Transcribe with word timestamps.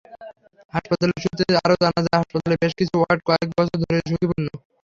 হাসপাতাল 0.73 1.09
সূত্রে 1.23 1.53
আরও 1.63 1.75
জানা 1.83 2.01
যায়, 2.05 2.19
হাসপাতালের 2.21 2.59
বেশ 2.61 2.73
কিছু 2.79 2.93
ওয়ার্ড 2.97 3.21
কয়েক 3.27 3.49
বছর 3.51 3.77
ধরেই 3.81 4.07
ঝুঁকিপূর্ণ। 4.09 4.47